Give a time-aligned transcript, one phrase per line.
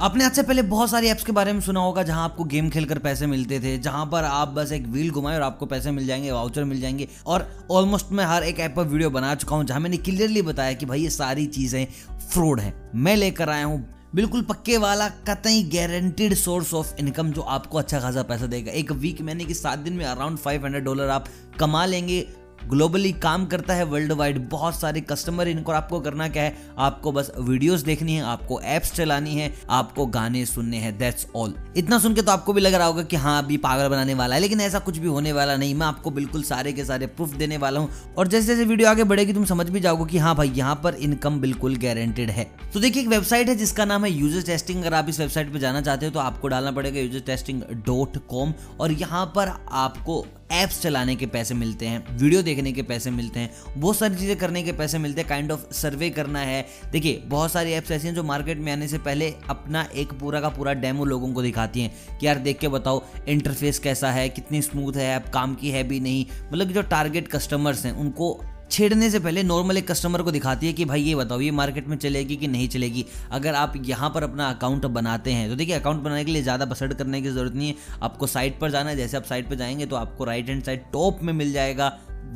[0.00, 2.68] आपने आज से पहले बहुत सारी ऐप्स के बारे में सुना होगा जहाँ आपको गेम
[2.70, 6.06] खेलकर पैसे मिलते थे, जहाँ पर आप बस एक व्हील घुमाए और आपको पैसे मिल
[6.06, 9.64] जाएँगे वाउचर मिल जाएँगे और ऑलमोस्ट मैं हर एक ऐप पर वीडियो बना चुका हूँ
[9.64, 11.86] जहाँ मैंने क्लियरली बताया कि भाई ये सारी चीज़ें
[12.30, 13.84] फ्रॉड है। मैं लेकर आया हूँ
[14.14, 18.92] बिल्कुल पक्के वाला, कतई गारंटेड सोर्स ऑफ़ इनकम जो आपको अच्छा खासा पैसा देगा। एक
[18.92, 21.26] वीक मैंने कि सात दिन में अराउंड 500 डॉलर आप
[21.60, 22.26] कमा लेंगे
[22.64, 26.56] ग्लोबली काम करता है वर्ल्ड वाइड बहुत सारे कस्टमर इनको आपको करना क्या है?
[26.78, 31.54] आपको बस वीडियोस देखनी है, आपको एप्स चलानी है, आपको गाने सुनने हैं दैट्स ऑल
[31.76, 34.34] इतना सुन के तो आपको भी लग रहा होगा कि हाँ अभी पागल बनाने वाला
[34.34, 37.34] है, लेकिन ऐसा कुछ भी होने वाला नहीं। मैं आपको बिल्कुल सारे के सारे प्रूफ
[37.34, 40.34] देने वाला हूँ। और जैसे जैसे वीडियो आगे बढ़ेगी, तुम समझ भी जाओगे कि हाँ
[40.36, 44.10] भाई, यहाँ पर इनकम बिल्कुल गारंटेड है। तो देखिए, एक वेबसाइट है जिसका नाम है
[44.10, 47.20] यूज़र टेस्टिंग अगर आप इस वेबसाइट पर जाना चाहते हो तो आपको डालना पड़ेगा यूज़र
[47.26, 52.72] टेस्टिंग डॉट कॉम और यहाँ पर आपको ऐप्स चलाने के पैसे मिलते हैं वीडियो देखने
[52.72, 56.10] के पैसे मिलते हैं बहुत सारी चीज़ें करने के पैसे मिलते हैं काइंड ऑफ़ सर्वे
[56.10, 59.86] करना है। देखिए, बहुत सारी ऐप्स ऐसी हैं जो मार्केट में आने से पहले अपना
[59.94, 63.78] एक पूरा का पूरा डेमो लोगों को दिखाती हैं कि यार देख के बताओ इंटरफेस
[63.78, 67.84] कैसा है, कितनी स्मूथ है ऐप काम की है भी नहीं। मतलब जो टारगेट कस्टमर्स
[67.86, 71.40] हैं, उनको छेड़ने से पहले नॉर्मल एक कस्टमर को दिखाती है कि भाई ये बताओ,
[71.40, 73.04] ये मार्केट में चलेगी कि नहीं चलेगी?
[73.30, 76.64] अगर आप यहाँ पर अपना अकाउंट बनाते हैं तो देखिए अकाउंट बनाने के लिए ज़्यादा
[76.64, 79.54] बसड़ करने की ज़रूरत नहीं है। आपको साइट पर जाना है, जैसे आप साइट पर
[79.54, 81.92] जाएँगे तो आपको राइट हैंड साइड टॉप में मिल जाएगा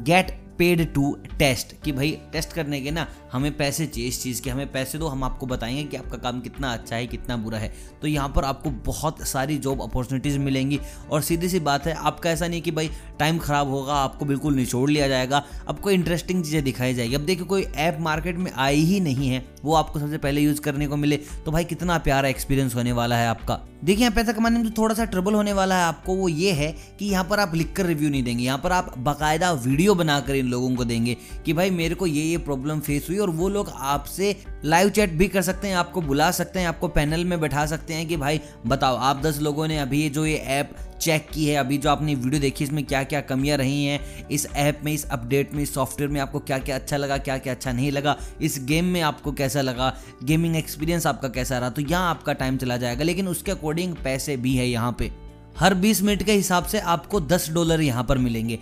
[0.07, 4.43] गेट पेड टू टेस्ट कि भाई टेस्ट करने के ना हमें पैसे चाहिए इस चीज़
[4.43, 7.59] के, हमें पैसे दो, हम आपको बताएँगे कि आपका काम कितना अच्छा है, कितना बुरा
[7.59, 7.73] है।
[8.03, 10.81] तो यहाँ पर आपको बहुत सारी जॉब अपॉर्चुनिटीज़ मिलेंगी।
[11.11, 14.55] और सीधी सी बात है, आपका ऐसा नहीं कि भाई टाइम ख़राब होगा, आपको बिल्कुल
[14.55, 18.81] निचोड़ लिया जाएगा आपको इंटरेस्टिंग चीज़ें दिखाई जाएगी। अब देखिए, कोई ऐप मार्केट में आई
[18.83, 22.29] ही नहीं है, वो आपको सबसे पहले यूज़ करने को मिले तो भाई कितना प्यारा
[22.29, 25.53] एक्सपीरियंस होने वाला है आपका। देखिए, यहाँ पैसा कमाने में जो थोड़ा सा ट्रबल होने
[25.53, 28.45] वाला है आपको, वो ये है कि यहाँ पर आप लिख कर रिव्यू नहीं देंगे,
[28.45, 32.23] यहाँ पर आप बाकायदा वीडियो बनाकर इन लोगों को देंगे कि भाई मेरे को ये
[32.23, 36.01] ये प्रॉब्लम फेस हुई और वो लोग आपसे लाइव चैट भी कर सकते हैं, आपको
[36.03, 39.67] बुला सकते हैं, आपको पैनल में बैठा सकते हैं कि भाई, बताओ, आप दस लोगों
[39.69, 43.03] ने अभी जो ये ऐप चेक की है, अभी जो आपने वीडियो देखी, इसमें क्या
[43.05, 46.59] क्या कमियाँ रही हैं, इस ऐप में, इस अपडेट में, इस सॉफ्टवेयर में आपको क्या
[46.59, 49.93] क्या अच्छा लगा क्या क्या अच्छा नहीं लगा, इस गेम में आपको कैसा लगा
[50.25, 54.37] गेमिंग एक्सपीरियंस आपका कैसा रहा तो यहाँ आपका टाइम चला जाएगा, लेकिन उसके अकॉर्डिंग पैसे
[54.37, 55.11] भी है यहाँ पे।
[55.59, 58.59] हर 20 मिनट के हिसाब से आपको 10 डॉलर यहाँ पर मिलेंगे।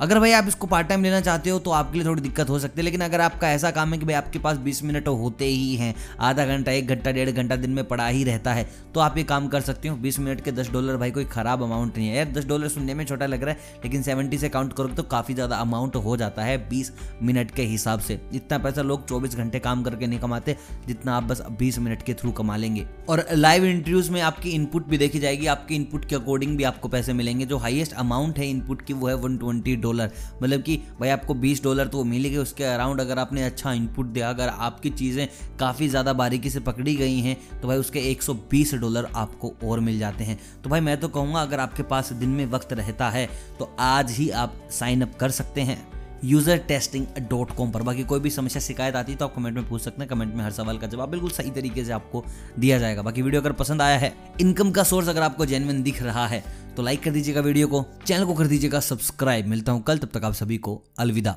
[0.00, 2.58] अगर भाई आप इसको पार्ट टाइम लेना चाहते हो तो आपके लिए थोड़ी दिक्कत हो
[2.58, 5.44] सकती है, लेकिन अगर आपका ऐसा काम है कि भाई आपके पास 20 मिनट होते
[5.46, 9.00] ही हैं, आधा घंटा, एक घंटा, डेढ़ घंटा दिन में पड़ा ही रहता है तो
[9.00, 11.96] आप ये काम कर सकते हो। 20 मिनट के 10 डॉलर भाई कोई खराब अमाउंट
[11.96, 14.72] नहीं है। यार 10 डॉलर सुनने में छोटा लग रहा है, लेकिन 70 से काउंट
[14.72, 18.82] करोगे तो काफ़ी ज़्यादा अमाउंट हो जाता है बीस मिनट के हिसाब से। इतना पैसा
[18.82, 20.56] लोग चौबीस घंटे काम करके नहीं कमाते,
[20.86, 24.86] जितना आप बस बीस मिनट के थ्रू कमा लेंगे। और लाइव इंटरव्यूज़ में आपकी इनपुट
[24.88, 28.50] भी देखी जाएगी, आपकी इनपुट के अकॉर्डिंग भी आपको पैसे मिलेंगे। जो हाइएस्ट अमाउंट है
[28.50, 30.10] इनपुट की, वो है वन डॉलर
[30.42, 34.06] मतलब कि भाई आपको 20 डॉलर तो मिल गए, उसके अराउंड अगर आपने अच्छा इनपुट
[34.08, 35.28] दिया, अगर आपकी चीज़ें
[35.58, 39.98] काफ़ी ज़्यादा बारीकी से पकड़ी गई हैं तो भाई उसके 120 डॉलर आपको और मिल
[39.98, 43.28] जाते हैं। तो भाई मैं तो कहूँगा, अगर आपके पास दिन में वक्त रहता है
[43.58, 45.82] तो आज ही आप साइन अप कर सकते हैं
[46.24, 49.56] यूज़र टेस्टिंग डॉट कॉम पर। बाकी कोई भी समस्या, शिकायत आती है तो आप कमेंट
[49.56, 52.24] में पूछ सकते हैं कमेंट में हर सवाल का जवाब बिल्कुल सही तरीके से आपको
[52.58, 56.02] दिया जाएगा। बाकी वीडियो अगर पसंद आया है इनकम का सोर्स अगर आपको जेनविन दिख
[56.02, 56.42] रहा है
[56.76, 60.08] तो लाइक कर दीजिएगा वीडियो को चैनल को कर दीजिएगा सब्सक्राइब मिलता हूँ कल, तब
[60.14, 61.36] तक आप सभी को अलविदा।